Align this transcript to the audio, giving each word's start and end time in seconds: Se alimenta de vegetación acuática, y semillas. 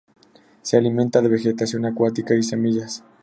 Se 0.63 0.77
alimenta 0.77 1.21
de 1.21 1.29
vegetación 1.29 1.85
acuática, 1.85 2.33
y 2.33 2.41
semillas. 2.41 3.03